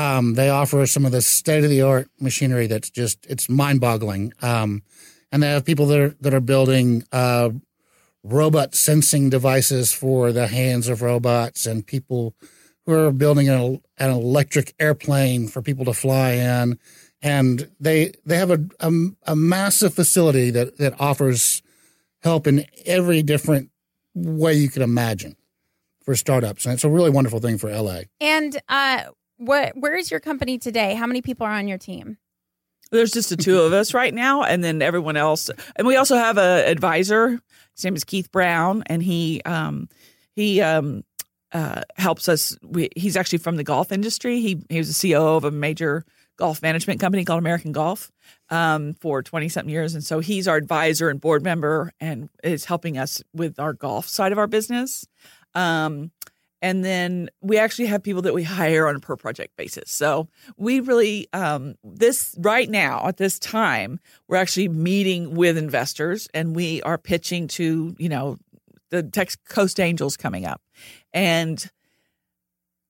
um, 0.01 0.33
they 0.33 0.49
offer 0.49 0.87
some 0.87 1.05
of 1.05 1.13
the 1.13 1.21
state 1.21 1.63
of 1.63 1.69
the 1.69 1.83
art 1.83 2.09
machinery 2.19 2.67
that's 2.67 2.89
just, 2.89 3.27
it's 3.27 3.51
mind 3.51 3.83
boggling. 3.83 4.33
Um, 4.41 4.83
and 5.31 5.43
they 5.43 5.49
have 5.49 5.67
people 5.67 5.87
that 5.87 6.01
are, 6.01 6.17
that 6.23 6.33
are 6.33 6.41
building 6.41 7.05
uh, 7.13 7.51
robot 8.25 8.75
sensing 8.75 9.29
devices 9.29 9.93
for 9.93 10.33
the 10.33 10.47
hands 10.47 10.89
of 10.89 11.03
robots 11.03 11.67
and 11.67 11.87
people 11.87 12.35
who 12.87 12.95
are 12.95 13.13
building 13.13 13.51
an, 13.51 13.83
an 13.99 14.11
electric 14.11 14.75
airplane 14.81 15.49
for 15.49 15.61
people 15.61 15.85
to 15.85 15.93
fly 15.93 16.31
in. 16.31 16.79
And 17.21 17.71
they, 17.79 18.15
they 18.25 18.39
have 18.39 18.51
a, 18.51 18.65
a, 18.81 18.91
a 19.27 19.37
massive 19.37 19.93
facility 19.93 20.51
that, 20.51 20.79
that 20.79 20.99
offers 20.99 21.63
help 22.23 22.47
in 22.47 22.65
every 22.87 23.23
different 23.23 23.71
way 24.15 24.55
you 24.55 24.71
can 24.71 24.81
imagine 24.81 25.37
for 26.07 26.15
startups. 26.15 26.65
And 26.65 26.73
it's 26.73 26.85
a 26.85 26.89
really 26.89 27.11
wonderful 27.11 27.41
thing 27.41 27.59
for 27.59 27.71
LA. 27.71 28.01
And 28.19 28.59
uh, 28.67 29.03
what 29.41 29.73
where 29.77 29.97
is 29.97 30.11
your 30.11 30.21
company 30.21 30.59
today? 30.59 30.95
How 30.95 31.07
many 31.07 31.23
people 31.23 31.47
are 31.47 31.53
on 31.53 31.67
your 31.67 31.79
team? 31.79 32.19
There's 32.93 33.13
just 33.13 33.31
the 33.31 33.37
two 33.37 33.61
of 33.61 33.73
us 33.73 33.95
right 33.95 34.13
now, 34.13 34.43
and 34.43 34.63
then 34.63 34.83
everyone 34.83 35.17
else. 35.17 35.49
And 35.77 35.87
we 35.87 35.97
also 35.97 36.17
have 36.17 36.39
a 36.39 36.69
advisor. 36.69 37.41
His 37.75 37.85
name 37.85 37.95
is 37.95 38.05
Keith 38.05 38.31
Brown, 38.33 38.83
and 38.87 39.03
he 39.03 39.41
um, 39.45 39.89
he 40.35 40.61
um, 40.61 41.05
uh, 41.53 41.83
helps 41.97 42.29
us. 42.29 42.57
We, 42.63 42.91
he's 42.97 43.17
actually 43.17 43.39
from 43.39 43.57
the 43.57 43.65
golf 43.65 43.93
industry. 43.93 44.41
He 44.41 44.63
he 44.69 44.79
was 44.79 44.91
a 44.91 44.93
CEO 44.93 45.37
of 45.37 45.45
a 45.45 45.51
major 45.51 46.05
golf 46.37 46.63
management 46.63 47.01
company 47.01 47.25
called 47.25 47.39
American 47.39 47.73
Golf 47.73 48.11
um, 48.51 48.95
for 48.95 49.23
twenty 49.23 49.49
something 49.49 49.71
years, 49.73 49.95
and 49.95 50.05
so 50.05 50.19
he's 50.19 50.49
our 50.49 50.57
advisor 50.57 51.09
and 51.09 51.21
board 51.21 51.43
member, 51.45 51.93
and 52.01 52.29
is 52.43 52.65
helping 52.65 52.99
us 52.99 53.23
with 53.33 53.59
our 53.61 53.73
golf 53.73 54.09
side 54.09 54.33
of 54.33 54.39
our 54.39 54.49
business. 54.49 55.07
Um, 55.55 56.11
and 56.63 56.85
then 56.85 57.31
we 57.41 57.59
actually 57.59 57.87
have 57.87 58.03
people 58.03 58.23
that 58.23 58.35
we 58.35 58.43
hire 58.43 58.87
on 58.87 58.97
a 58.97 59.01
per 59.01 59.17
project 59.17 59.57
basis. 59.57 59.91
So 59.91 60.29
we 60.57 60.81
really 60.81 61.29
um, 61.33 61.75
this 61.85 62.35
right 62.39 62.69
now 62.69 63.07
at 63.07 63.17
this 63.17 63.39
time 63.39 63.99
we're 64.29 64.37
actually 64.37 64.69
meeting 64.69 65.35
with 65.35 65.57
investors 65.57 66.29
and 66.35 66.55
we 66.55 66.83
are 66.83 66.99
pitching 66.99 67.49
to 67.49 67.95
you 67.99 68.09
know 68.09 68.39
the 68.91 69.03
Tech 69.03 69.31
Coast 69.49 69.81
Angels 69.81 70.17
coming 70.17 70.45
up, 70.45 70.61
and 71.13 71.71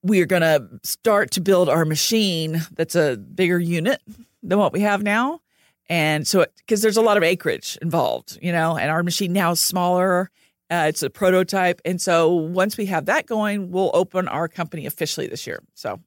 we 0.03 0.21
are 0.21 0.25
going 0.25 0.41
to 0.41 0.67
start 0.83 1.31
to 1.31 1.41
build 1.41 1.69
our 1.69 1.85
machine 1.85 2.61
that's 2.73 2.95
a 2.95 3.17
bigger 3.17 3.59
unit 3.59 4.01
than 4.41 4.57
what 4.57 4.73
we 4.73 4.81
have 4.81 5.03
now. 5.03 5.41
And 5.89 6.27
so, 6.27 6.45
because 6.57 6.81
there's 6.81 6.97
a 6.97 7.01
lot 7.01 7.17
of 7.17 7.23
acreage 7.23 7.77
involved, 7.81 8.37
you 8.41 8.51
know, 8.51 8.77
and 8.77 8.89
our 8.89 9.03
machine 9.03 9.33
now 9.33 9.51
is 9.51 9.59
smaller 9.59 10.31
uh, 10.71 10.85
it's 10.87 11.03
a 11.03 11.09
prototype. 11.09 11.81
And 11.83 12.01
so 12.01 12.33
once 12.33 12.77
we 12.77 12.85
have 12.87 13.05
that 13.05 13.25
going, 13.25 13.71
we'll 13.71 13.91
open 13.93 14.27
our 14.27 14.47
company 14.47 14.85
officially 14.85 15.27
this 15.27 15.45
year. 15.45 15.61
So, 15.73 15.99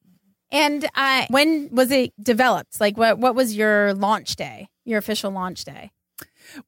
and 0.50 0.88
uh, 0.94 1.26
when 1.28 1.68
was 1.70 1.90
it 1.90 2.12
developed? 2.22 2.80
Like, 2.80 2.96
what 2.96 3.18
what 3.18 3.34
was 3.34 3.54
your 3.54 3.92
launch 3.94 4.36
day? 4.36 4.68
Your 4.84 4.98
official 4.98 5.30
launch 5.30 5.64
day? 5.64 5.90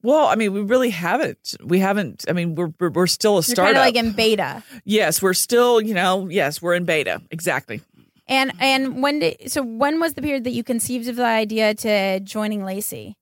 Well, 0.01 0.25
I 0.27 0.35
mean, 0.35 0.53
we 0.53 0.61
really 0.61 0.89
haven't. 0.89 1.55
We 1.63 1.79
haven't. 1.79 2.25
I 2.27 2.33
mean, 2.33 2.55
we're 2.55 2.73
we're, 2.79 2.89
we're 2.89 3.07
still 3.07 3.37
a 3.37 3.43
startup. 3.43 3.75
Kind 3.75 3.77
of 3.77 3.81
like 3.81 3.95
in 3.95 4.11
beta. 4.11 4.63
Yes, 4.85 5.21
we're 5.21 5.33
still. 5.33 5.81
You 5.81 5.93
know, 5.93 6.27
yes, 6.29 6.61
we're 6.61 6.75
in 6.75 6.85
beta. 6.85 7.21
Exactly. 7.31 7.81
And 8.27 8.51
and 8.59 9.01
when 9.01 9.19
did 9.19 9.51
so 9.51 9.63
when 9.63 9.99
was 9.99 10.13
the 10.13 10.21
period 10.21 10.43
that 10.43 10.51
you 10.51 10.63
conceived 10.63 11.07
of 11.07 11.15
the 11.15 11.25
idea 11.25 11.73
to 11.75 12.19
joining 12.19 12.65
Lacey? 12.65 13.15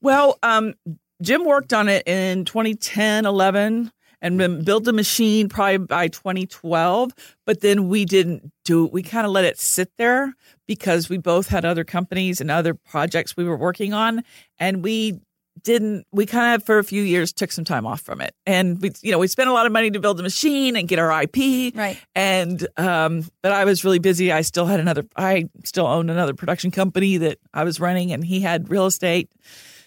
Well, 0.00 0.38
um, 0.42 0.74
Jim 1.22 1.44
worked 1.44 1.72
on 1.72 1.88
it 1.88 2.06
in 2.06 2.44
2010, 2.44 3.26
11 3.26 3.90
and 4.22 4.40
then 4.40 4.64
built 4.64 4.84
the 4.84 4.92
machine 4.92 5.48
probably 5.48 5.78
by 5.78 6.08
2012 6.08 7.12
but 7.44 7.60
then 7.60 7.88
we 7.88 8.04
didn't 8.04 8.50
do 8.64 8.86
it 8.86 8.92
we 8.92 9.02
kind 9.02 9.26
of 9.26 9.32
let 9.32 9.44
it 9.44 9.58
sit 9.58 9.90
there 9.98 10.34
because 10.66 11.10
we 11.10 11.18
both 11.18 11.48
had 11.48 11.66
other 11.66 11.84
companies 11.84 12.40
and 12.40 12.50
other 12.50 12.72
projects 12.72 13.36
we 13.36 13.44
were 13.44 13.58
working 13.58 13.92
on 13.92 14.22
and 14.58 14.82
we 14.82 15.20
didn't 15.62 16.06
we 16.12 16.26
kind 16.26 16.54
of 16.54 16.64
for 16.64 16.78
a 16.78 16.84
few 16.84 17.02
years 17.02 17.32
took 17.32 17.50
some 17.50 17.64
time 17.64 17.86
off 17.86 18.00
from 18.00 18.20
it. 18.20 18.34
And 18.44 18.80
we 18.80 18.92
you 19.02 19.10
know 19.10 19.18
we 19.18 19.26
spent 19.26 19.48
a 19.48 19.52
lot 19.52 19.66
of 19.66 19.72
money 19.72 19.90
to 19.90 20.00
build 20.00 20.16
the 20.16 20.22
machine 20.22 20.76
and 20.76 20.86
get 20.86 20.98
our 20.98 21.22
ip 21.22 21.36
right. 21.74 21.98
And 22.14 22.66
um 22.76 23.24
but 23.42 23.52
i 23.52 23.64
was 23.64 23.84
really 23.84 23.98
busy. 23.98 24.32
I 24.32 24.42
still 24.42 24.66
had 24.66 24.80
another 24.80 25.04
i 25.16 25.48
still 25.64 25.86
owned 25.86 26.10
another 26.10 26.34
production 26.34 26.70
company 26.70 27.16
that 27.18 27.38
i 27.54 27.64
was 27.64 27.80
running 27.80 28.12
and 28.12 28.24
he 28.24 28.40
had 28.40 28.70
real 28.70 28.86
estate 28.86 29.30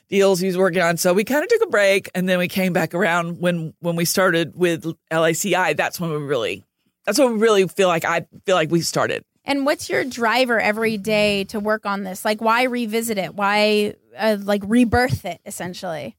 deals 0.09 0.39
he 0.39 0.47
was 0.47 0.57
working 0.57 0.81
on. 0.81 0.97
So 0.97 1.13
we 1.13 1.23
kind 1.23 1.43
of 1.43 1.49
took 1.49 1.61
a 1.61 1.67
break 1.67 2.09
and 2.13 2.27
then 2.27 2.39
we 2.39 2.47
came 2.47 2.73
back 2.73 2.93
around 2.93 3.39
when 3.39 3.73
when 3.79 3.95
we 3.95 4.05
started 4.05 4.55
with 4.55 4.85
LACI. 5.11 5.77
That's 5.77 5.99
when 5.99 6.09
we 6.09 6.17
really 6.17 6.65
that's 7.05 7.19
when 7.19 7.33
we 7.33 7.39
really 7.39 7.67
feel 7.67 7.87
like 7.87 8.05
I 8.05 8.25
feel 8.45 8.55
like 8.55 8.71
we 8.71 8.81
started. 8.81 9.23
And 9.45 9.65
what's 9.65 9.89
your 9.89 10.03
driver 10.03 10.59
every 10.59 10.97
day 10.97 11.45
to 11.45 11.59
work 11.59 11.85
on 11.85 12.03
this? 12.03 12.25
Like 12.25 12.41
why 12.41 12.63
revisit 12.63 13.17
it? 13.17 13.35
Why 13.35 13.95
uh, 14.17 14.37
like 14.41 14.63
rebirth 14.65 15.25
it 15.25 15.39
essentially? 15.45 16.15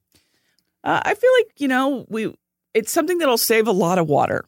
Uh, 0.82 1.00
I 1.04 1.14
feel 1.14 1.30
like, 1.38 1.52
you 1.58 1.68
know, 1.68 2.06
we 2.08 2.34
it's 2.72 2.92
something 2.92 3.18
that'll 3.18 3.38
save 3.38 3.66
a 3.66 3.72
lot 3.72 3.98
of 3.98 4.08
water. 4.08 4.44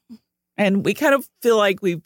And 0.56 0.84
we 0.84 0.94
kind 0.94 1.14
of 1.14 1.28
feel 1.40 1.56
like 1.56 1.82
we've 1.82 2.02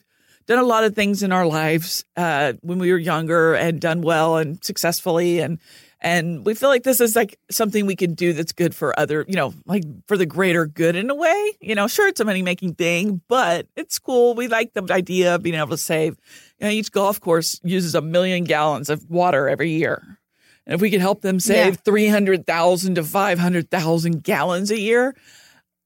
done 0.46 0.58
a 0.58 0.64
lot 0.64 0.84
of 0.84 0.94
things 0.94 1.22
in 1.22 1.32
our 1.32 1.46
lives 1.46 2.04
uh, 2.16 2.54
when 2.62 2.78
we 2.78 2.92
were 2.92 2.98
younger 2.98 3.54
and 3.54 3.80
done 3.80 4.00
well 4.00 4.36
and 4.36 4.62
successfully 4.64 5.40
and 5.40 5.58
and 6.00 6.44
we 6.44 6.54
feel 6.54 6.68
like 6.68 6.82
this 6.82 7.00
is 7.00 7.16
like 7.16 7.38
something 7.50 7.86
we 7.86 7.96
can 7.96 8.14
do 8.14 8.32
that's 8.32 8.52
good 8.52 8.74
for 8.74 8.98
other, 8.98 9.24
you 9.26 9.34
know, 9.34 9.54
like 9.64 9.84
for 10.06 10.16
the 10.16 10.26
greater 10.26 10.66
good 10.66 10.94
in 10.94 11.08
a 11.08 11.14
way. 11.14 11.52
You 11.60 11.74
know, 11.74 11.88
sure, 11.88 12.06
it's 12.08 12.20
a 12.20 12.24
money 12.24 12.42
making 12.42 12.74
thing, 12.74 13.22
but 13.28 13.66
it's 13.76 13.98
cool. 13.98 14.34
We 14.34 14.48
like 14.48 14.74
the 14.74 14.86
idea 14.90 15.34
of 15.34 15.42
being 15.42 15.54
able 15.54 15.68
to 15.68 15.78
save. 15.78 16.18
You 16.58 16.66
know, 16.66 16.72
each 16.72 16.92
golf 16.92 17.20
course 17.20 17.60
uses 17.64 17.94
a 17.94 18.02
million 18.02 18.44
gallons 18.44 18.90
of 18.90 19.08
water 19.08 19.48
every 19.48 19.70
year. 19.70 20.18
And 20.66 20.74
if 20.74 20.80
we 20.80 20.90
can 20.90 21.00
help 21.00 21.22
them 21.22 21.40
save 21.40 21.74
yeah. 21.74 21.80
300,000 21.84 22.96
to 22.96 23.04
500,000 23.04 24.22
gallons 24.22 24.70
a 24.70 24.78
year, 24.78 25.14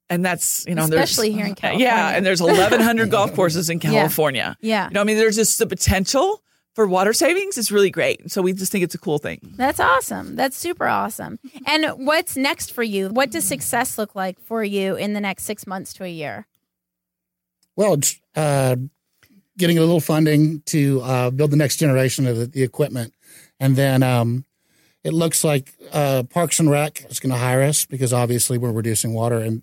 and 0.08 0.24
that's 0.24 0.66
you 0.66 0.74
know 0.74 0.82
especially 0.82 1.30
here 1.30 1.46
in 1.46 1.54
California. 1.54 1.86
Yeah, 1.86 2.08
and 2.08 2.26
there's 2.26 2.42
1,100 2.42 3.10
golf 3.12 3.34
courses 3.34 3.70
in 3.70 3.78
California. 3.78 4.56
Yeah, 4.60 4.68
yeah. 4.68 4.88
you 4.88 4.94
know, 4.94 5.02
I 5.02 5.04
mean, 5.04 5.18
there's 5.18 5.36
just 5.36 5.58
the 5.58 5.66
potential 5.66 6.42
for 6.74 6.86
water 6.86 7.12
savings 7.12 7.58
is 7.58 7.72
really 7.72 7.90
great. 7.90 8.30
So 8.30 8.42
we 8.42 8.52
just 8.52 8.70
think 8.70 8.84
it's 8.84 8.94
a 8.94 8.98
cool 8.98 9.18
thing. 9.18 9.40
That's 9.56 9.80
awesome. 9.80 10.36
That's 10.36 10.56
super 10.56 10.86
awesome. 10.86 11.38
And 11.66 11.86
what's 12.06 12.36
next 12.36 12.72
for 12.72 12.82
you? 12.82 13.08
What 13.08 13.30
does 13.30 13.44
success 13.44 13.98
look 13.98 14.14
like 14.14 14.40
for 14.40 14.62
you 14.62 14.96
in 14.96 15.12
the 15.12 15.20
next 15.20 15.44
six 15.44 15.66
months 15.66 15.92
to 15.94 16.04
a 16.04 16.08
year? 16.08 16.46
Well, 17.76 17.98
uh, 18.36 18.76
getting 19.58 19.78
a 19.78 19.80
little 19.80 20.00
funding 20.00 20.62
to 20.66 21.00
uh, 21.02 21.30
build 21.30 21.50
the 21.50 21.56
next 21.56 21.76
generation 21.76 22.26
of 22.26 22.36
the, 22.36 22.46
the 22.46 22.62
equipment. 22.62 23.14
And 23.58 23.76
then 23.76 24.02
um, 24.02 24.44
it 25.02 25.12
looks 25.12 25.44
like 25.44 25.74
uh, 25.92 26.22
Parks 26.24 26.60
and 26.60 26.70
Rec 26.70 27.04
is 27.10 27.20
going 27.20 27.32
to 27.32 27.38
hire 27.38 27.62
us 27.62 27.84
because 27.84 28.12
obviously 28.12 28.58
we're 28.58 28.72
reducing 28.72 29.12
water 29.12 29.38
and 29.38 29.62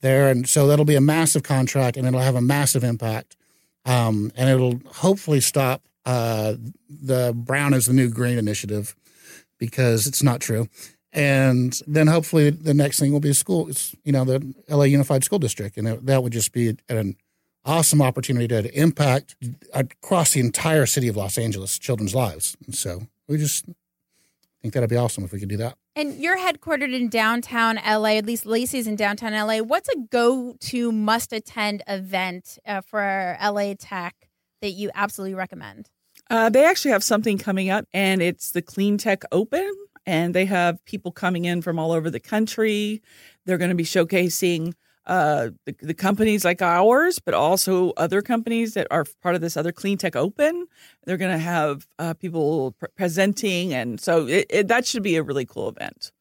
there. 0.00 0.28
And 0.28 0.48
so 0.48 0.66
that'll 0.66 0.84
be 0.84 0.96
a 0.96 1.00
massive 1.00 1.42
contract 1.42 1.96
and 1.96 2.06
it'll 2.06 2.20
have 2.20 2.34
a 2.34 2.42
massive 2.42 2.84
impact. 2.84 3.36
Um, 3.84 4.32
and 4.36 4.48
it'll 4.48 4.80
hopefully 4.86 5.40
stop 5.40 5.82
uh, 6.04 6.54
the 6.88 7.32
brown 7.34 7.74
is 7.74 7.86
the 7.86 7.92
new 7.92 8.08
green 8.08 8.38
initiative 8.38 8.94
because 9.58 10.06
it's 10.06 10.22
not 10.22 10.40
true. 10.40 10.68
And 11.12 11.78
then 11.86 12.06
hopefully 12.06 12.50
the 12.50 12.74
next 12.74 12.98
thing 12.98 13.12
will 13.12 13.20
be 13.20 13.30
a 13.30 13.34
school, 13.34 13.70
you 14.02 14.12
know, 14.12 14.24
the 14.24 14.54
LA 14.68 14.84
Unified 14.84 15.24
School 15.24 15.38
District. 15.38 15.76
And 15.76 15.86
it, 15.86 16.06
that 16.06 16.22
would 16.22 16.32
just 16.32 16.52
be 16.52 16.76
an 16.88 17.16
awesome 17.64 18.00
opportunity 18.00 18.48
to, 18.48 18.62
to, 18.62 18.78
impact 18.78 19.36
across 19.74 20.32
the 20.32 20.40
entire 20.40 20.86
city 20.86 21.08
of 21.08 21.16
Los 21.16 21.36
Angeles 21.36 21.78
children's 21.78 22.14
lives. 22.14 22.56
And 22.66 22.74
so 22.74 23.02
we 23.28 23.36
just 23.36 23.66
think 24.62 24.74
that'd 24.74 24.88
be 24.88 24.96
awesome 24.96 25.24
if 25.24 25.32
we 25.32 25.40
could 25.40 25.48
do 25.48 25.58
that. 25.58 25.76
And 25.94 26.18
you're 26.18 26.38
headquartered 26.38 26.94
in 26.94 27.08
downtown 27.08 27.78
LA, 27.86 28.16
at 28.16 28.24
least 28.24 28.46
Lacey's 28.46 28.86
in 28.86 28.96
downtown 28.96 29.32
LA. 29.32 29.58
What's 29.58 29.90
a 29.90 29.98
go 30.10 30.56
to 30.60 30.90
must 30.90 31.34
attend 31.34 31.82
event 31.86 32.58
uh, 32.66 32.80
for 32.80 33.36
LA 33.42 33.74
Tech 33.78 34.14
that 34.62 34.70
you 34.70 34.90
absolutely 34.94 35.34
recommend? 35.34 35.90
Uh, 36.30 36.48
they 36.48 36.64
actually 36.64 36.92
have 36.92 37.04
something 37.04 37.38
coming 37.38 37.70
up, 37.70 37.86
and 37.92 38.22
it's 38.22 38.52
the 38.52 38.62
Clean 38.62 38.96
Tech 38.98 39.22
Open. 39.32 39.70
And 40.04 40.34
they 40.34 40.46
have 40.46 40.84
people 40.84 41.12
coming 41.12 41.44
in 41.44 41.62
from 41.62 41.78
all 41.78 41.92
over 41.92 42.10
the 42.10 42.18
country. 42.18 43.00
They're 43.46 43.58
going 43.58 43.70
to 43.70 43.76
be 43.76 43.84
showcasing 43.84 44.74
uh, 45.06 45.50
the, 45.64 45.74
the, 45.80 45.94
companies 45.94 46.44
like 46.44 46.62
ours, 46.62 47.18
but 47.18 47.34
also 47.34 47.90
other 47.96 48.22
companies 48.22 48.74
that 48.74 48.86
are 48.90 49.04
part 49.20 49.34
of 49.34 49.40
this 49.40 49.56
other 49.56 49.72
Clean 49.72 49.98
Tech 49.98 50.14
Open. 50.14 50.66
They're 51.04 51.16
going 51.16 51.32
to 51.32 51.38
have 51.38 51.86
uh, 51.98 52.14
people 52.14 52.72
pre- 52.72 52.88
presenting, 52.96 53.74
and 53.74 54.00
so 54.00 54.26
it, 54.26 54.46
it, 54.48 54.68
that 54.68 54.86
should 54.86 55.02
be 55.02 55.16
a 55.16 55.22
really 55.22 55.44
cool 55.44 55.68
event. 55.68 56.12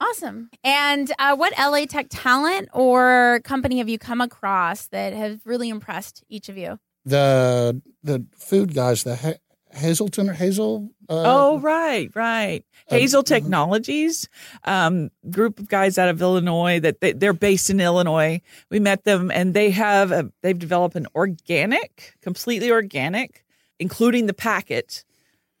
Awesome. 0.00 0.50
And 0.64 1.12
uh, 1.18 1.36
what 1.36 1.52
LA 1.58 1.84
Tech 1.84 2.06
talent 2.10 2.68
or 2.72 3.40
company 3.44 3.78
have 3.78 3.88
you 3.88 3.98
come 3.98 4.20
across 4.20 4.86
that 4.88 5.12
have 5.12 5.40
really 5.44 5.68
impressed 5.68 6.24
each 6.28 6.48
of 6.48 6.56
you? 6.56 6.78
The 7.04 7.80
the 8.02 8.24
food 8.36 8.74
guys, 8.74 9.04
the 9.04 9.16
ha- 9.16 9.38
Hazelton 9.72 10.28
or 10.28 10.32
Hazel. 10.32 10.90
Uh, 11.08 11.22
oh, 11.26 11.58
right, 11.60 12.10
right. 12.14 12.64
Uh, 12.88 12.96
Hazel 12.96 13.20
uh, 13.20 13.24
Technologies, 13.24 14.28
um, 14.64 15.10
group 15.30 15.58
of 15.58 15.68
guys 15.68 15.98
out 15.98 16.08
of 16.08 16.20
Illinois 16.20 16.80
that 16.80 17.00
they, 17.00 17.26
are 17.26 17.32
based 17.32 17.70
in 17.70 17.80
Illinois. 17.80 18.40
We 18.70 18.80
met 18.80 19.04
them, 19.04 19.30
and 19.30 19.54
they 19.54 19.70
have 19.70 20.12
a, 20.12 20.30
they've 20.42 20.58
developed 20.58 20.96
an 20.96 21.06
organic, 21.14 22.14
completely 22.22 22.70
organic, 22.70 23.44
including 23.78 24.26
the 24.26 24.34
packet 24.34 25.04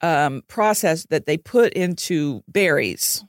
um, 0.02 0.42
process 0.48 1.06
that 1.06 1.26
they 1.26 1.36
put 1.36 1.72
into 1.72 2.42
berries. 2.48 3.24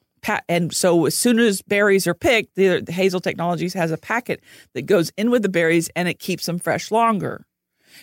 And 0.47 0.71
so, 0.71 1.07
as 1.07 1.15
soon 1.15 1.39
as 1.39 1.63
berries 1.63 2.05
are 2.05 2.13
picked, 2.13 2.55
the, 2.55 2.81
the 2.81 2.91
Hazel 2.91 3.19
Technologies 3.19 3.73
has 3.73 3.91
a 3.91 3.97
packet 3.97 4.43
that 4.73 4.83
goes 4.83 5.11
in 5.17 5.31
with 5.31 5.41
the 5.41 5.49
berries, 5.49 5.89
and 5.95 6.07
it 6.07 6.19
keeps 6.19 6.45
them 6.45 6.59
fresh 6.59 6.91
longer. 6.91 7.45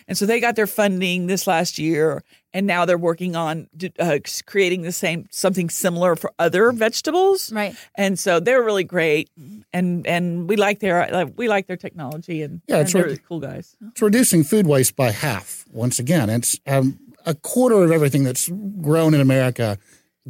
And 0.07 0.17
so 0.17 0.25
they 0.25 0.39
got 0.39 0.55
their 0.55 0.67
funding 0.67 1.27
this 1.27 1.47
last 1.47 1.77
year, 1.77 2.23
and 2.53 2.65
now 2.65 2.85
they're 2.85 2.97
working 2.97 3.35
on 3.35 3.67
uh, 3.99 4.19
creating 4.45 4.81
the 4.81 4.91
same 4.91 5.27
something 5.31 5.69
similar 5.69 6.15
for 6.15 6.31
other 6.39 6.71
vegetables. 6.71 7.51
Right. 7.51 7.75
And 7.95 8.17
so 8.17 8.39
they're 8.39 8.63
really 8.63 8.83
great, 8.83 9.29
and 9.73 10.05
and 10.07 10.49
we 10.49 10.55
like 10.55 10.79
their 10.79 11.29
we 11.35 11.47
like 11.47 11.67
their 11.67 11.77
technology, 11.77 12.41
and 12.41 12.61
yeah, 12.67 12.79
it's 12.79 12.93
and 12.93 13.03
they're 13.03 13.11
re- 13.11 13.17
cool 13.27 13.39
guys. 13.39 13.75
It's 13.89 14.01
reducing 14.01 14.43
food 14.43 14.67
waste 14.67 14.95
by 14.95 15.11
half. 15.11 15.65
Once 15.71 15.99
again, 15.99 16.29
it's 16.29 16.59
um, 16.65 16.99
a 17.25 17.35
quarter 17.35 17.83
of 17.83 17.91
everything 17.91 18.23
that's 18.23 18.49
grown 18.81 19.13
in 19.13 19.21
America 19.21 19.77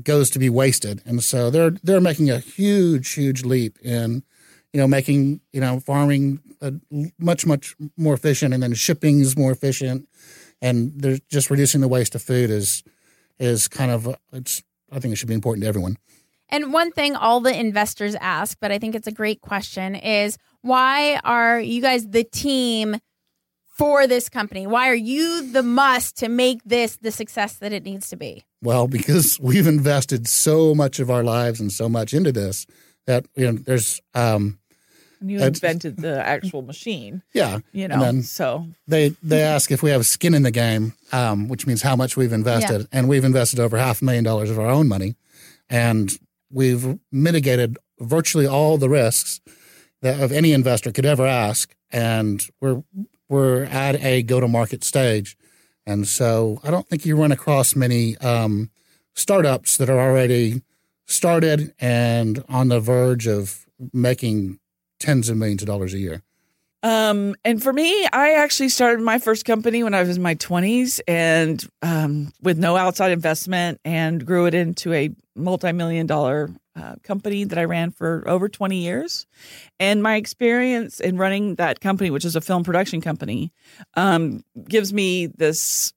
goes 0.03 0.29
to 0.31 0.39
be 0.39 0.49
wasted, 0.49 1.01
and 1.05 1.23
so 1.23 1.49
they're 1.49 1.71
they're 1.83 2.01
making 2.01 2.29
a 2.29 2.39
huge 2.39 3.13
huge 3.13 3.43
leap 3.43 3.77
in 3.81 4.23
you 4.73 4.79
know 4.79 4.87
making 4.87 5.41
you 5.51 5.61
know 5.61 5.79
farming 5.79 6.39
uh, 6.61 6.71
much 7.17 7.45
much 7.45 7.75
more 7.97 8.13
efficient, 8.13 8.53
and 8.53 8.61
then 8.61 8.73
shipping 8.73 9.19
is 9.19 9.37
more 9.37 9.51
efficient, 9.51 10.07
and 10.61 10.93
they're 10.95 11.19
just 11.29 11.49
reducing 11.49 11.81
the 11.81 11.87
waste 11.87 12.15
of 12.15 12.21
food 12.21 12.49
is 12.49 12.83
is 13.39 13.67
kind 13.67 13.91
of 13.91 14.15
it's 14.31 14.63
I 14.91 14.99
think 14.99 15.13
it 15.13 15.17
should 15.17 15.29
be 15.29 15.33
important 15.33 15.63
to 15.63 15.67
everyone. 15.67 15.97
And 16.49 16.73
one 16.73 16.91
thing 16.91 17.15
all 17.15 17.41
the 17.41 17.57
investors 17.57 18.15
ask, 18.19 18.57
but 18.59 18.71
I 18.71 18.79
think 18.79 18.95
it's 18.95 19.07
a 19.07 19.11
great 19.11 19.41
question, 19.41 19.93
is 19.95 20.37
why 20.61 21.19
are 21.23 21.59
you 21.59 21.81
guys 21.81 22.07
the 22.07 22.23
team 22.23 22.97
for 23.77 24.07
this 24.07 24.29
company? 24.29 24.65
Why 24.65 24.89
are 24.89 24.95
you 24.95 25.51
the 25.51 25.63
must 25.63 26.17
to 26.17 26.27
make 26.27 26.61
this 26.65 26.97
the 26.97 27.11
success 27.11 27.55
that 27.57 27.71
it 27.71 27.83
needs 27.83 28.09
to 28.09 28.17
be? 28.17 28.43
Well, 28.61 28.87
because 28.97 29.39
we've 29.39 29.67
invested 29.67 30.27
so 30.27 30.73
much 30.75 30.99
of 30.99 31.09
our 31.09 31.23
lives 31.23 31.59
and 31.59 31.71
so 31.71 31.87
much 31.87 32.13
into 32.13 32.31
this 32.31 32.65
that 33.09 33.25
you 33.35 33.51
know 33.51 33.57
there's 33.57 34.01
um 34.13 34.59
And 35.19 35.31
you 35.31 35.39
invented 35.43 35.97
the 35.97 36.25
actual 36.25 36.61
machine, 36.61 37.23
yeah. 37.33 37.59
You 37.73 37.87
know. 37.89 38.21
so. 38.21 38.67
they 38.87 39.09
they 39.21 39.41
ask 39.41 39.71
if 39.71 39.81
we 39.83 39.89
have 39.89 40.05
skin 40.05 40.33
in 40.33 40.43
the 40.43 40.51
game, 40.51 40.93
um, 41.11 41.49
which 41.49 41.67
means 41.67 41.81
how 41.81 41.95
much 41.95 42.15
we've 42.15 42.31
invested, 42.31 42.87
and 42.93 43.09
we've 43.09 43.25
invested 43.25 43.59
over 43.59 43.77
half 43.77 44.01
a 44.01 44.05
million 44.05 44.23
dollars 44.23 44.49
of 44.49 44.57
our 44.59 44.69
own 44.69 44.87
money, 44.87 45.15
and 45.69 46.11
we've 46.49 46.99
mitigated 47.11 47.77
virtually 47.99 48.47
all 48.47 48.77
the 48.77 48.89
risks 48.89 49.41
that 50.01 50.21
of 50.21 50.31
any 50.31 50.53
investor 50.53 50.91
could 50.91 51.05
ever 51.05 51.25
ask, 51.25 51.75
and 51.91 52.47
we're 52.61 52.83
we're 53.27 53.63
at 53.65 53.95
a 54.01 54.23
go 54.23 54.39
to 54.39 54.47
market 54.47 54.83
stage, 54.83 55.35
and 55.85 56.07
so 56.07 56.61
I 56.63 56.71
don't 56.71 56.87
think 56.87 57.05
you 57.05 57.17
run 57.17 57.33
across 57.33 57.75
many 57.75 58.15
um, 58.17 58.69
startups 59.15 59.77
that 59.77 59.89
are 59.89 59.99
already 59.99 60.61
started 61.09 61.73
and 61.79 62.43
on 62.47 62.69
the 62.69 62.79
verge 62.79 63.27
of 63.27 63.65
making 63.91 64.59
tens 64.99 65.29
of 65.29 65.37
millions 65.37 65.61
of 65.61 65.67
dollars 65.67 65.93
a 65.93 65.99
year. 65.99 66.21
Um, 66.81 67.35
and 67.43 67.61
for 67.61 67.73
me, 67.73 68.07
I 68.13 68.33
actually 68.35 68.69
started 68.69 69.01
my 69.01 69.19
first 69.19 69.43
company 69.43 69.83
when 69.83 69.93
I 69.93 70.01
was 70.01 70.15
in 70.15 70.23
my 70.23 70.35
20s 70.35 71.01
and 71.07 71.67
um, 71.81 72.31
with 72.41 72.57
no 72.57 72.77
outside 72.77 73.11
investment 73.11 73.81
and 73.83 74.25
grew 74.25 74.45
it 74.45 74.53
into 74.53 74.93
a 74.93 75.09
multi 75.35 75.73
million 75.73 76.07
dollar 76.07 76.49
uh, 76.77 76.95
company 77.03 77.43
that 77.43 77.57
I 77.57 77.65
ran 77.65 77.91
for 77.91 78.23
over 78.27 78.47
20 78.47 78.77
years. 78.77 79.27
And 79.79 80.01
my 80.01 80.15
experience 80.15 81.01
in 81.01 81.17
running 81.17 81.55
that 81.55 81.81
company, 81.81 82.11
which 82.11 82.23
is 82.23 82.37
a 82.37 82.41
film 82.41 82.63
production 82.63 83.01
company, 83.01 83.51
um, 83.95 84.45
gives 84.65 84.93
me 84.93 85.27
this 85.27 85.93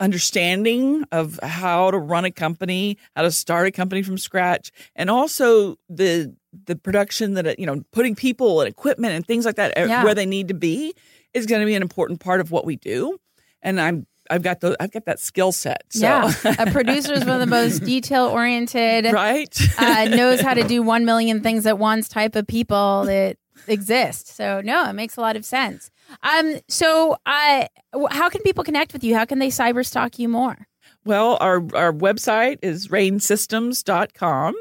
understanding 0.00 1.04
of 1.12 1.38
how 1.42 1.90
to 1.90 1.98
run 1.98 2.24
a 2.24 2.30
company, 2.30 2.98
how 3.16 3.22
to 3.22 3.30
start 3.30 3.66
a 3.66 3.70
company 3.70 4.02
from 4.02 4.18
scratch, 4.18 4.70
and 4.96 5.10
also 5.10 5.76
the 5.88 6.34
the 6.66 6.76
production 6.76 7.34
that 7.34 7.58
you 7.58 7.66
know, 7.66 7.82
putting 7.92 8.14
people 8.14 8.60
and 8.60 8.68
equipment 8.68 9.12
and 9.14 9.26
things 9.26 9.44
like 9.44 9.56
that 9.56 9.76
uh, 9.76 9.84
Yeah. 9.84 10.04
where 10.04 10.14
they 10.14 10.26
need 10.26 10.48
to 10.48 10.54
be 10.54 10.94
is 11.34 11.46
going 11.46 11.60
to 11.60 11.66
be 11.66 11.74
an 11.74 11.82
important 11.82 12.20
part 12.20 12.40
of 12.40 12.50
what 12.50 12.64
we 12.64 12.76
do. 12.76 13.18
And 13.62 13.80
I'm 13.80 14.06
I've 14.30 14.42
got 14.42 14.60
the 14.60 14.76
I've 14.80 14.90
got 14.90 15.04
that 15.06 15.20
skill 15.20 15.52
set. 15.52 15.84
So. 15.90 16.00
Yeah. 16.06 16.32
a 16.58 16.70
producer 16.70 17.12
is 17.12 17.24
one 17.24 17.34
of 17.34 17.40
the 17.40 17.46
most 17.46 17.84
detail 17.84 18.26
oriented, 18.26 19.12
right. 19.12 19.58
uh, 19.78 20.04
knows 20.04 20.40
how 20.40 20.54
to 20.54 20.62
do 20.68 20.82
1 20.82 21.04
million 21.04 21.42
things 21.42 21.66
at 21.66 21.78
once 21.78 22.08
type 22.08 22.36
of 22.36 22.46
people 22.46 23.04
that 23.06 23.36
exist. 23.66 24.28
So, 24.28 24.60
no, 24.62 24.88
it 24.88 24.92
makes 24.92 25.16
a 25.16 25.20
lot 25.20 25.36
of 25.36 25.44
sense. 25.44 25.90
Um, 26.22 26.60
so, 26.68 27.16
I, 27.26 27.68
how 28.10 28.28
can 28.28 28.42
people 28.42 28.64
connect 28.64 28.92
with 28.92 29.02
you? 29.04 29.14
How 29.14 29.24
can 29.24 29.38
they 29.38 29.48
cyber 29.48 29.84
stalk 29.84 30.18
you 30.18 30.28
more? 30.28 30.66
well, 31.04 31.38
our 31.40 31.56
our 31.74 31.92
website 31.92 32.58
is 32.62 32.88
rainsystems.com. 32.88 34.54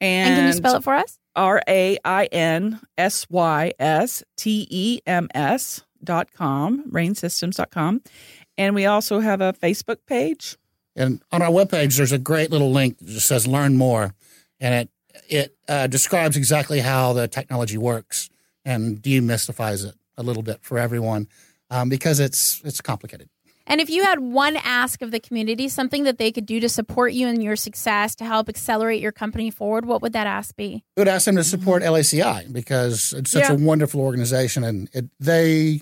And, 0.00 0.28
And 0.30 0.38
can 0.38 0.46
you 0.46 0.52
spell 0.52 0.76
it 0.76 0.84
for 0.84 0.94
us? 0.94 1.18
R 1.34 1.62
A 1.68 1.98
I 2.04 2.26
N 2.26 2.80
S 2.96 3.26
Y 3.30 3.72
S 3.78 4.22
T 4.36 4.66
E 4.70 5.00
M 5.06 5.28
S 5.34 5.84
dot 6.02 6.32
com, 6.32 6.90
rainsystems.com. 6.90 8.02
And 8.58 8.74
we 8.74 8.86
also 8.86 9.20
have 9.20 9.40
a 9.40 9.52
Facebook 9.52 9.98
page. 10.06 10.56
And 10.94 11.22
on 11.30 11.42
our 11.42 11.50
webpage, 11.50 11.96
there's 11.98 12.12
a 12.12 12.18
great 12.18 12.50
little 12.50 12.72
link 12.72 12.98
that 12.98 13.08
just 13.08 13.26
says 13.28 13.46
"Learn 13.46 13.76
More," 13.76 14.14
and 14.60 14.74
it 14.74 14.90
it 15.28 15.56
uh, 15.68 15.86
describes 15.86 16.36
exactly 16.36 16.80
how 16.80 17.12
the 17.12 17.28
technology 17.28 17.78
works 17.78 18.28
and 18.64 19.00
demystifies 19.02 19.86
it 19.86 19.94
a 20.16 20.22
little 20.22 20.42
bit 20.42 20.58
for 20.62 20.78
everyone 20.78 21.28
um, 21.70 21.88
because 21.88 22.20
it's 22.20 22.60
it's 22.64 22.80
complicated. 22.80 23.28
And 23.68 23.80
if 23.80 23.90
you 23.90 24.04
had 24.04 24.20
one 24.20 24.56
ask 24.56 25.02
of 25.02 25.10
the 25.10 25.18
community, 25.18 25.68
something 25.68 26.04
that 26.04 26.18
they 26.18 26.30
could 26.30 26.46
do 26.46 26.60
to 26.60 26.68
support 26.68 27.12
you 27.12 27.26
in 27.26 27.40
your 27.40 27.56
success 27.56 28.14
to 28.16 28.24
help 28.24 28.48
accelerate 28.48 29.02
your 29.02 29.10
company 29.10 29.50
forward, 29.50 29.86
what 29.86 30.02
would 30.02 30.12
that 30.12 30.28
ask 30.28 30.54
be? 30.54 30.84
I 30.96 31.00
would 31.00 31.08
ask 31.08 31.24
them 31.24 31.34
to 31.34 31.42
support 31.42 31.82
LACI 31.82 32.52
because 32.52 33.12
it's 33.12 33.32
such 33.32 33.42
Yeah. 33.42 33.52
a 33.52 33.56
wonderful 33.56 34.00
organization 34.00 34.62
and 34.62 34.88
it, 34.92 35.06
they 35.18 35.80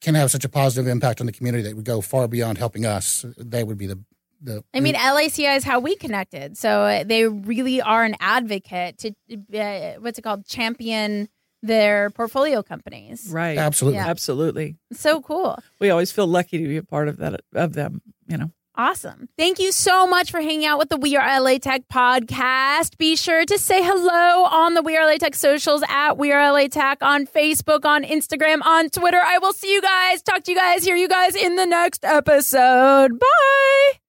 can 0.00 0.16
have 0.16 0.32
such 0.32 0.44
a 0.44 0.48
positive 0.48 0.88
impact 0.88 1.20
on 1.20 1.26
the 1.26 1.32
community 1.32 1.62
that 1.62 1.76
would 1.76 1.84
go 1.84 2.00
far 2.00 2.26
beyond 2.26 2.58
helping 2.58 2.84
us. 2.84 3.24
They 3.38 3.62
would 3.62 3.78
be 3.78 3.86
the 3.86 4.00
the. 4.40 4.64
I 4.74 4.80
mean, 4.80 4.94
LACI 4.94 5.56
is 5.56 5.64
how 5.64 5.80
we 5.80 5.96
connected. 5.96 6.56
So 6.56 6.82
uh, 6.82 7.04
they 7.04 7.26
really 7.26 7.80
are 7.80 8.04
an 8.04 8.16
advocate 8.20 8.98
to, 8.98 9.58
uh, 9.58 10.00
what's 10.00 10.18
it 10.18 10.22
called, 10.22 10.46
champion 10.46 11.28
their 11.62 12.10
portfolio 12.10 12.62
companies. 12.62 13.28
Right. 13.30 13.58
absolutely. 13.58 13.98
Yeah. 13.98 14.06
Absolutely. 14.06 14.76
So 14.92 15.20
cool. 15.20 15.58
We 15.78 15.90
always 15.90 16.10
feel 16.10 16.26
lucky 16.26 16.58
to 16.58 16.66
be 16.66 16.78
a 16.78 16.82
part 16.82 17.08
of 17.08 17.18
that 17.18 17.40
of 17.54 17.74
them, 17.74 18.00
you 18.26 18.38
know. 18.38 18.50
Awesome. 18.76 19.28
Thank 19.36 19.58
you 19.58 19.72
so 19.72 20.06
much 20.06 20.30
for 20.30 20.40
hanging 20.40 20.64
out 20.64 20.78
with 20.78 20.88
the 20.88 20.96
We 20.96 21.14
Are 21.16 21.40
LA 21.40 21.58
Tech 21.58 21.82
podcast. 21.92 22.96
Be 22.96 23.14
sure 23.14 23.44
to 23.44 23.58
say 23.58 23.82
hello 23.82 24.44
on 24.44 24.72
the 24.72 24.80
We 24.80 24.96
Are 24.96 25.04
LA 25.06 25.18
Tech 25.18 25.34
socials 25.34 25.82
at 25.86 26.16
We 26.16 26.32
Are 26.32 26.50
LA 26.50 26.68
Tech 26.68 27.02
on 27.02 27.26
Facebook, 27.26 27.84
on 27.84 28.04
Instagram, 28.04 28.64
on 28.64 28.88
Twitter. 28.88 29.20
I 29.22 29.36
will 29.38 29.52
see 29.52 29.70
you 29.74 29.82
guys, 29.82 30.22
talk 30.22 30.44
to 30.44 30.52
you 30.52 30.56
guys, 30.56 30.82
hear 30.84 30.96
you 30.96 31.08
guys 31.08 31.34
in 31.34 31.56
the 31.56 31.66
next 31.66 32.06
episode. 32.06 33.18
Bye. 33.18 33.99